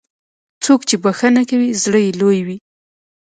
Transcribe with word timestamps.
څوک 0.63 0.81
چې 0.89 0.95
بښنه 1.03 1.43
کوي، 1.49 1.69
زړه 1.83 1.99
یې 2.05 2.11
لوی 2.21 2.39
وي. 2.47 2.57